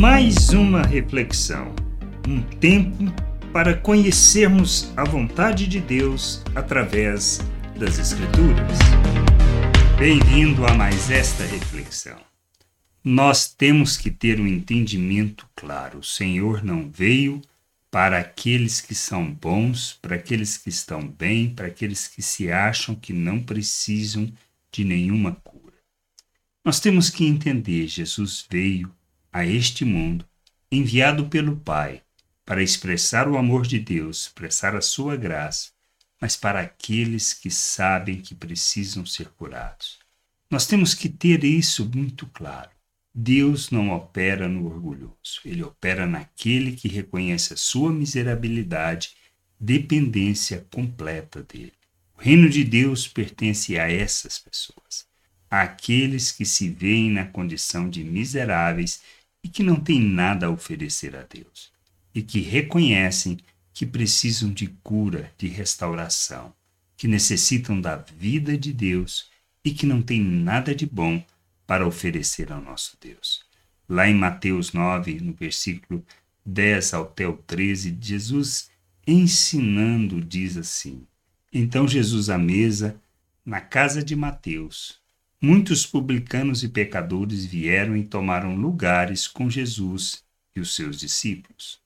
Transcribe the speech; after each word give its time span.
Mais 0.00 0.48
uma 0.48 0.80
reflexão, 0.80 1.74
um 2.26 2.40
tempo 2.40 3.04
para 3.52 3.76
conhecermos 3.76 4.90
a 4.96 5.04
vontade 5.04 5.66
de 5.66 5.78
Deus 5.78 6.42
através 6.54 7.40
das 7.78 7.98
Escrituras. 7.98 8.78
Bem-vindo 9.98 10.64
a 10.64 10.72
mais 10.72 11.10
esta 11.10 11.44
reflexão. 11.44 12.18
Nós 13.04 13.52
temos 13.52 13.98
que 13.98 14.10
ter 14.10 14.40
um 14.40 14.46
entendimento 14.46 15.46
claro. 15.54 15.98
O 15.98 16.02
Senhor 16.02 16.64
não 16.64 16.90
veio 16.90 17.42
para 17.90 18.20
aqueles 18.20 18.80
que 18.80 18.94
são 18.94 19.30
bons, 19.30 19.98
para 20.00 20.16
aqueles 20.16 20.56
que 20.56 20.70
estão 20.70 21.06
bem, 21.06 21.50
para 21.50 21.66
aqueles 21.66 22.08
que 22.08 22.22
se 22.22 22.50
acham 22.50 22.94
que 22.94 23.12
não 23.12 23.38
precisam 23.38 24.32
de 24.72 24.82
nenhuma 24.82 25.32
cura. 25.44 25.76
Nós 26.64 26.80
temos 26.80 27.10
que 27.10 27.26
entender: 27.26 27.86
Jesus 27.86 28.46
veio 28.50 28.90
a 29.32 29.44
este 29.44 29.84
mundo, 29.84 30.24
enviado 30.70 31.28
pelo 31.28 31.56
Pai, 31.56 32.02
para 32.44 32.62
expressar 32.62 33.28
o 33.28 33.38
amor 33.38 33.66
de 33.66 33.78
Deus, 33.78 34.22
expressar 34.22 34.74
a 34.74 34.80
sua 34.80 35.16
graça, 35.16 35.70
mas 36.20 36.36
para 36.36 36.60
aqueles 36.60 37.32
que 37.32 37.50
sabem 37.50 38.20
que 38.20 38.34
precisam 38.34 39.06
ser 39.06 39.28
curados. 39.30 39.98
Nós 40.50 40.66
temos 40.66 40.94
que 40.94 41.08
ter 41.08 41.44
isso 41.44 41.88
muito 41.94 42.26
claro. 42.26 42.70
Deus 43.14 43.70
não 43.70 43.90
opera 43.90 44.48
no 44.48 44.66
orgulhoso, 44.66 45.40
ele 45.44 45.62
opera 45.62 46.06
naquele 46.06 46.72
que 46.72 46.88
reconhece 46.88 47.54
a 47.54 47.56
sua 47.56 47.92
miserabilidade, 47.92 49.14
dependência 49.58 50.66
completa 50.72 51.42
dele. 51.42 51.72
O 52.18 52.22
reino 52.22 52.48
de 52.48 52.62
Deus 52.62 53.08
pertence 53.08 53.78
a 53.78 53.90
essas 53.90 54.38
pessoas, 54.38 55.06
àqueles 55.50 56.30
que 56.30 56.44
se 56.44 56.68
veem 56.68 57.10
na 57.10 57.26
condição 57.26 57.88
de 57.88 58.04
miseráveis 58.04 59.00
e 59.42 59.48
que 59.48 59.62
não 59.62 59.76
têm 59.76 60.00
nada 60.00 60.46
a 60.46 60.50
oferecer 60.50 61.16
a 61.16 61.22
Deus, 61.22 61.72
e 62.14 62.22
que 62.22 62.40
reconhecem 62.40 63.38
que 63.72 63.86
precisam 63.86 64.52
de 64.52 64.66
cura, 64.82 65.32
de 65.38 65.48
restauração, 65.48 66.52
que 66.96 67.08
necessitam 67.08 67.80
da 67.80 67.96
vida 67.96 68.58
de 68.58 68.72
Deus 68.72 69.30
e 69.64 69.70
que 69.70 69.86
não 69.86 70.02
têm 70.02 70.20
nada 70.20 70.74
de 70.74 70.86
bom 70.86 71.24
para 71.66 71.86
oferecer 71.86 72.52
ao 72.52 72.60
nosso 72.60 72.96
Deus. 73.00 73.42
Lá 73.88 74.08
em 74.08 74.14
Mateus 74.14 74.72
9, 74.72 75.20
no 75.20 75.32
versículo 75.32 76.04
10 76.44 76.94
até 76.94 77.26
o 77.26 77.36
13, 77.36 77.96
Jesus 78.00 78.70
ensinando 79.06 80.20
diz 80.20 80.56
assim: 80.56 81.06
Então 81.52 81.88
Jesus 81.88 82.28
à 82.28 82.38
mesa, 82.38 83.00
na 83.44 83.60
casa 83.60 84.02
de 84.02 84.14
Mateus, 84.14 85.00
muitos 85.40 85.86
publicanos 85.86 86.62
e 86.62 86.68
pecadores 86.68 87.46
vieram 87.46 87.96
e 87.96 88.04
tomaram 88.04 88.54
lugares 88.54 89.26
com 89.26 89.48
Jesus 89.48 90.22
e 90.54 90.60
os 90.60 90.74
seus 90.74 90.98
discípulos. 90.98 91.80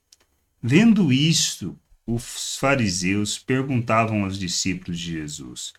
Vendo 0.60 1.12
isto, 1.12 1.78
os 2.06 2.56
fariseus 2.56 3.38
perguntavam 3.38 4.24
aos 4.24 4.38
discípulos 4.38 4.98
de 4.98 5.12
Jesus: 5.12 5.72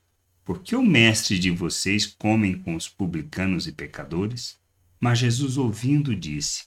Por 0.45 0.61
que 0.61 0.75
o 0.75 0.83
mestre 0.83 1.37
de 1.37 1.51
vocês 1.51 2.05
comem 2.05 2.57
com 2.57 2.75
os 2.75 2.87
publicanos 2.87 3.67
e 3.67 3.71
pecadores? 3.71 4.57
Mas 4.99 5.19
Jesus, 5.19 5.57
ouvindo, 5.57 6.15
disse: 6.15 6.63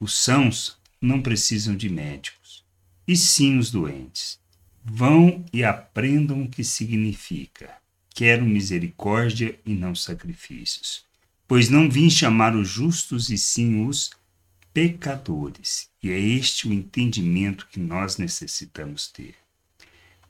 Os 0.00 0.14
sãos 0.14 0.78
não 1.00 1.20
precisam 1.20 1.76
de 1.76 1.88
médicos, 1.88 2.64
e 3.06 3.16
sim 3.16 3.58
os 3.58 3.70
doentes. 3.70 4.40
Vão 4.82 5.44
e 5.52 5.62
aprendam 5.62 6.42
o 6.42 6.48
que 6.48 6.64
significa 6.64 7.77
quero 8.18 8.44
misericórdia 8.44 9.56
e 9.64 9.72
não 9.72 9.94
sacrifícios. 9.94 11.04
Pois 11.46 11.68
não 11.68 11.88
vim 11.88 12.10
chamar 12.10 12.56
os 12.56 12.68
justos 12.68 13.30
e 13.30 13.38
sim 13.38 13.86
os 13.86 14.10
pecadores. 14.74 15.88
E 16.02 16.10
é 16.10 16.18
este 16.18 16.66
o 16.66 16.72
entendimento 16.72 17.68
que 17.70 17.78
nós 17.78 18.16
necessitamos 18.16 19.06
ter. 19.06 19.36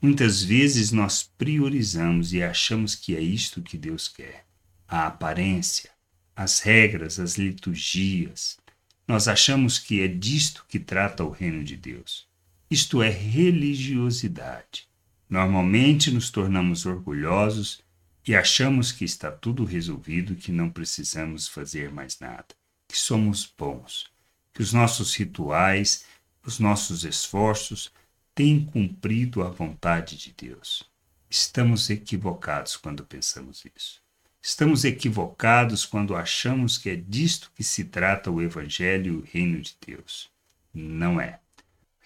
Muitas 0.02 0.42
vezes 0.42 0.92
nós 0.92 1.30
priorizamos 1.38 2.34
e 2.34 2.42
achamos 2.42 2.94
que 2.94 3.16
é 3.16 3.22
isto 3.22 3.62
que 3.62 3.78
Deus 3.78 4.06
quer: 4.06 4.44
a 4.86 5.06
aparência, 5.06 5.88
as 6.36 6.60
regras, 6.60 7.18
as 7.18 7.38
liturgias. 7.38 8.58
Nós 9.06 9.28
achamos 9.28 9.78
que 9.78 10.02
é 10.02 10.08
disto 10.08 10.62
que 10.68 10.78
trata 10.78 11.24
o 11.24 11.30
reino 11.30 11.64
de 11.64 11.74
Deus. 11.74 12.28
Isto 12.70 13.02
é 13.02 13.08
religiosidade. 13.08 14.87
Normalmente 15.28 16.10
nos 16.10 16.30
tornamos 16.30 16.86
orgulhosos 16.86 17.82
e 18.26 18.34
achamos 18.34 18.92
que 18.92 19.04
está 19.04 19.30
tudo 19.30 19.64
resolvido, 19.64 20.34
que 20.34 20.50
não 20.50 20.70
precisamos 20.70 21.46
fazer 21.48 21.90
mais 21.92 22.18
nada, 22.18 22.46
que 22.86 22.96
somos 22.96 23.52
bons, 23.56 24.10
que 24.52 24.62
os 24.62 24.72
nossos 24.72 25.14
rituais, 25.14 26.04
os 26.44 26.58
nossos 26.58 27.04
esforços 27.04 27.92
têm 28.34 28.64
cumprido 28.64 29.42
a 29.42 29.50
vontade 29.50 30.16
de 30.16 30.32
Deus. 30.32 30.84
Estamos 31.28 31.90
equivocados 31.90 32.76
quando 32.76 33.04
pensamos 33.04 33.64
isso. 33.76 34.00
Estamos 34.40 34.84
equivocados 34.84 35.84
quando 35.84 36.16
achamos 36.16 36.78
que 36.78 36.90
é 36.90 36.96
disto 36.96 37.52
que 37.54 37.62
se 37.62 37.84
trata 37.84 38.30
o 38.30 38.40
Evangelho 38.40 39.14
e 39.14 39.16
o 39.16 39.24
Reino 39.30 39.60
de 39.60 39.76
Deus. 39.86 40.30
Não 40.72 41.20
é. 41.20 41.40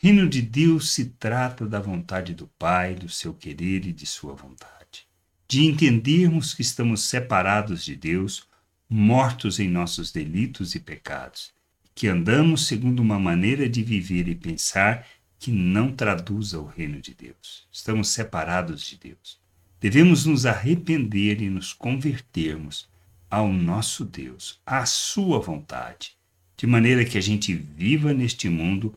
Reino 0.05 0.29
de 0.29 0.43
Deus 0.43 0.91
se 0.91 1.05
trata 1.05 1.65
da 1.65 1.79
vontade 1.79 2.35
do 2.35 2.49
Pai, 2.59 2.93
do 2.93 3.09
seu 3.09 3.33
querer 3.33 3.87
e 3.87 3.93
de 3.93 4.05
sua 4.05 4.35
vontade. 4.35 5.07
De 5.47 5.65
entendermos 5.65 6.55
que 6.55 6.63
estamos 6.63 7.03
separados 7.03 7.85
de 7.85 7.95
Deus, 7.95 8.49
mortos 8.91 9.61
em 9.61 9.69
nossos 9.69 10.11
delitos 10.11 10.75
e 10.75 10.81
pecados, 10.81 11.53
que 11.95 12.09
andamos 12.09 12.67
segundo 12.67 12.99
uma 12.99 13.17
maneira 13.17 13.69
de 13.69 13.81
viver 13.85 14.27
e 14.27 14.35
pensar 14.35 15.07
que 15.39 15.53
não 15.53 15.93
traduza 15.93 16.59
o 16.59 16.67
reino 16.67 17.01
de 17.01 17.15
Deus. 17.15 17.69
Estamos 17.71 18.09
separados 18.09 18.85
de 18.85 18.99
Deus. 18.99 19.39
Devemos 19.81 20.27
nos 20.27 20.47
arrepender 20.47 21.41
e 21.41 21.49
nos 21.49 21.73
convertermos 21.73 22.89
ao 23.31 23.53
nosso 23.53 24.05
Deus, 24.05 24.61
à 24.67 24.85
sua 24.85 25.39
vontade, 25.39 26.17
de 26.57 26.67
maneira 26.67 27.05
que 27.05 27.17
a 27.17 27.23
gente 27.23 27.55
viva 27.55 28.13
neste 28.13 28.49
mundo 28.49 28.93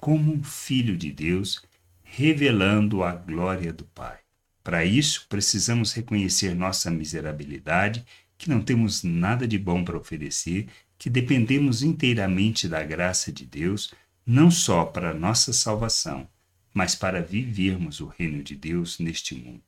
como 0.00 0.32
um 0.32 0.42
filho 0.42 0.96
de 0.96 1.12
Deus, 1.12 1.62
revelando 2.02 3.04
a 3.04 3.12
glória 3.12 3.72
do 3.72 3.84
Pai. 3.84 4.18
Para 4.64 4.84
isso, 4.84 5.26
precisamos 5.28 5.92
reconhecer 5.92 6.54
nossa 6.54 6.90
miserabilidade, 6.90 8.04
que 8.38 8.48
não 8.48 8.62
temos 8.62 9.02
nada 9.02 9.46
de 9.46 9.58
bom 9.58 9.84
para 9.84 9.98
oferecer, 9.98 10.68
que 10.98 11.10
dependemos 11.10 11.82
inteiramente 11.82 12.66
da 12.66 12.82
graça 12.82 13.30
de 13.30 13.44
Deus, 13.44 13.92
não 14.24 14.50
só 14.50 14.84
para 14.84 15.14
nossa 15.14 15.52
salvação, 15.52 16.26
mas 16.72 16.94
para 16.94 17.22
vivermos 17.22 18.00
o 18.00 18.06
reino 18.06 18.42
de 18.42 18.56
Deus 18.56 18.98
neste 18.98 19.34
mundo, 19.34 19.62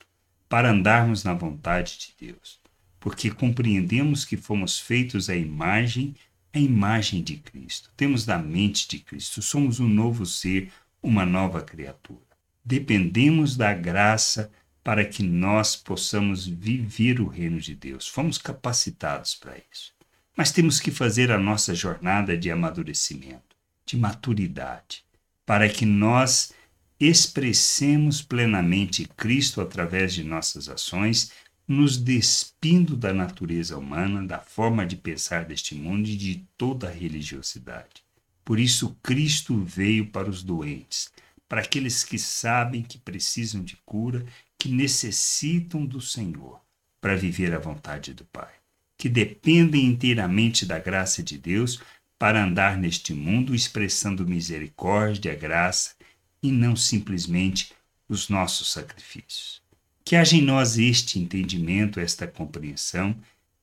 para 0.49 0.71
andarmos 0.71 1.25
na 1.25 1.35
vontade 1.35 1.99
de 1.99 2.27
Deus, 2.27 2.61
porque 2.99 3.31
compreendemos 3.31 4.25
que 4.25 4.37
fomos 4.37 4.79
feitos 4.79 5.29
à 5.29 5.37
imagem 5.37 6.15
a 6.53 6.59
imagem 6.59 7.23
de 7.23 7.37
Cristo, 7.37 7.91
temos 7.97 8.25
da 8.25 8.39
mente 8.39 8.87
de 8.89 8.99
Cristo, 8.99 9.41
somos 9.41 9.81
um 9.81 9.89
novo 9.89 10.27
ser, 10.27 10.71
uma 11.03 11.25
nova 11.25 11.63
criatura. 11.63 12.21
Dependemos 12.65 13.57
da 13.57 13.73
graça 13.73 14.51
para 14.85 15.05
que 15.05 15.23
nós 15.23 15.77
possamos 15.77 16.47
viver 16.47 17.21
o 17.21 17.27
reino 17.27 17.61
de 17.61 17.75
Deus. 17.75 18.07
Fomos 18.09 18.37
capacitados 18.39 19.35
para 19.35 19.57
isso. 19.73 19.93
Mas 20.37 20.51
temos 20.51 20.81
que 20.81 20.91
fazer 20.91 21.31
a 21.31 21.39
nossa 21.39 21.75
jornada 21.75 22.37
de 22.37 22.51
amadurecimento, 22.51 23.57
de 23.87 23.97
maturidade, 23.97 25.05
para 25.45 25.69
que 25.69 25.85
nós 25.85 26.53
expressemos 26.99 28.23
plenamente 28.23 29.09
Cristo 29.17 29.61
através 29.61 30.15
de 30.15 30.23
nossas 30.23 30.69
ações 30.69 31.33
nos 31.67 31.97
despindo 31.97 32.97
da 32.97 33.13
natureza 33.13 33.79
humana, 33.79 34.27
da 34.27 34.41
forma 34.41 34.85
de 34.85 34.97
pensar 34.97 35.45
deste 35.45 35.75
mundo 35.75 36.09
e 36.09 36.17
de 36.17 36.47
toda 36.57 36.89
a 36.89 36.93
religiosidade. 36.93 38.03
Por 38.45 38.59
isso, 38.59 38.97
Cristo 39.03 39.63
veio 39.65 40.07
para 40.07 40.29
os 40.29 40.43
doentes, 40.43 41.11
para 41.49 41.61
aqueles 41.61 42.03
que 42.03 42.19
sabem 42.19 42.83
que 42.83 42.99
precisam 42.99 43.63
de 43.63 43.77
cura, 43.85 44.25
que 44.59 44.69
necessitam 44.69 45.85
do 45.87 46.01
Senhor 46.01 46.61
para 47.01 47.17
viver 47.17 47.55
a 47.55 47.59
vontade 47.59 48.15
do 48.15 48.25
Pai, 48.25 48.53
que 48.97 49.09
dependem 49.09 49.87
inteiramente 49.87 50.67
da 50.67 50.79
graça 50.79 51.23
de 51.23 51.39
Deus 51.39 51.81
para 52.19 52.45
andar 52.45 52.79
neste 52.79 53.13
mundo 53.13 53.55
expressando 53.55 54.27
misericórdia, 54.27 55.35
graça 55.35 55.95
e 56.43 56.51
não 56.51 56.77
simplesmente 56.77 57.73
os 58.09 58.29
nossos 58.29 58.71
sacrifícios. 58.71 59.62
Que 60.05 60.17
haja 60.17 60.37
em 60.37 60.43
nós 60.43 60.79
este 60.79 61.19
entendimento, 61.19 62.01
esta 62.01 62.27
compreensão 62.27 63.17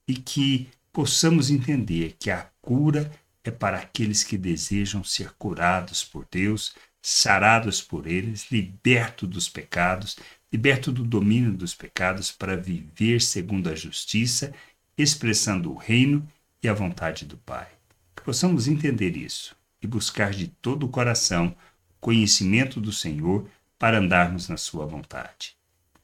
e 0.07 0.15
que 0.15 0.69
possamos 0.91 1.49
entender 1.49 2.15
que 2.19 2.31
a 2.31 2.49
cura 2.61 3.11
é 3.43 3.51
para 3.51 3.77
aqueles 3.77 4.23
que 4.23 4.37
desejam 4.37 5.03
ser 5.03 5.31
curados 5.37 6.03
por 6.03 6.27
Deus, 6.29 6.73
sarados 7.01 7.81
por 7.81 8.07
eles, 8.07 8.49
libertos 8.51 9.29
dos 9.29 9.49
pecados, 9.49 10.17
liberto 10.51 10.91
do 10.91 11.03
domínio 11.03 11.53
dos 11.53 11.73
pecados 11.75 12.31
para 12.31 12.57
viver 12.57 13.21
segundo 13.21 13.69
a 13.69 13.75
justiça, 13.75 14.53
expressando 14.97 15.71
o 15.71 15.77
reino 15.77 16.27
e 16.61 16.67
a 16.67 16.73
vontade 16.73 17.25
do 17.25 17.37
Pai. 17.37 17.67
Que 18.15 18.23
possamos 18.23 18.67
entender 18.67 19.15
isso 19.15 19.55
e 19.81 19.87
buscar 19.87 20.31
de 20.31 20.47
todo 20.47 20.85
o 20.85 20.89
coração 20.89 21.55
o 21.89 21.93
conhecimento 21.99 22.81
do 22.81 22.91
Senhor 22.91 23.47
para 23.77 23.99
andarmos 23.99 24.49
na 24.49 24.57
Sua 24.57 24.85
vontade. 24.85 25.58